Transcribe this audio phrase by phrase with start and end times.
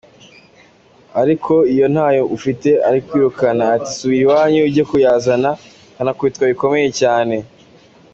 [1.21, 5.49] Ariko iyo ntayo ufite arakwirukana ati �?Subira iwanyu ujye kuyazana’
[5.91, 7.37] ukanakubitwa bikomeye cyabe.